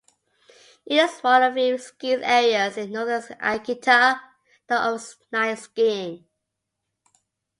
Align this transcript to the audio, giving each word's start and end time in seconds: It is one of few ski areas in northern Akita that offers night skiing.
It 0.83 0.95
is 0.95 1.19
one 1.19 1.43
of 1.43 1.53
few 1.53 1.77
ski 1.77 2.13
areas 2.13 2.75
in 2.75 2.91
northern 2.91 3.21
Akita 3.37 4.19
that 4.65 4.81
offers 4.81 5.15
night 5.31 5.59
skiing. 5.59 6.25